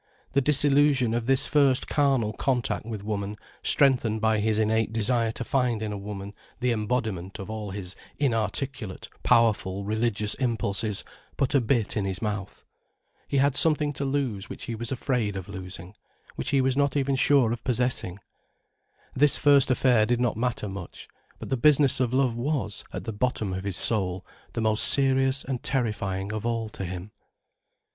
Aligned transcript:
The 0.33 0.41
disillusion 0.41 1.13
of 1.13 1.27
his 1.27 1.45
first 1.45 1.87
carnal 1.87 2.33
contact 2.33 2.87
with 2.87 3.03
woman, 3.03 3.35
strengthened 3.61 4.19
by 4.19 4.39
his 4.39 4.57
innate 4.57 4.91
desire 4.91 5.31
to 5.33 5.43
find 5.43 5.79
in 5.83 5.91
a 5.91 5.97
woman 5.99 6.33
the 6.59 6.71
embodiment 6.71 7.37
of 7.37 7.51
all 7.51 7.69
his 7.69 7.95
inarticulate, 8.17 9.09
powerful 9.21 9.85
religious 9.85 10.33
impulses, 10.33 11.03
put 11.37 11.53
a 11.53 11.61
bit 11.61 11.95
in 11.95 12.05
his 12.05 12.19
mouth. 12.19 12.63
He 13.27 13.37
had 13.37 13.55
something 13.55 13.93
to 13.93 14.03
lose 14.03 14.49
which 14.49 14.63
he 14.63 14.73
was 14.73 14.91
afraid 14.91 15.35
of 15.35 15.47
losing, 15.47 15.93
which 16.35 16.49
he 16.49 16.61
was 16.61 16.75
not 16.75 16.93
sure 16.93 16.99
even 17.45 17.53
of 17.53 17.63
possessing. 17.63 18.17
This 19.15 19.37
first 19.37 19.69
affair 19.69 20.07
did 20.07 20.19
not 20.19 20.35
matter 20.35 20.67
much: 20.67 21.07
but 21.37 21.49
the 21.51 21.57
business 21.57 21.99
of 21.99 22.11
love 22.11 22.35
was, 22.35 22.83
at 22.91 23.03
the 23.03 23.13
bottom 23.13 23.53
of 23.53 23.65
his 23.65 23.77
soul, 23.77 24.25
the 24.53 24.61
most 24.61 24.83
serious 24.83 25.43
and 25.43 25.61
terrifying 25.61 26.33
of 26.33 26.43
all 26.43 26.69
to 26.69 26.85
him. 26.85 27.11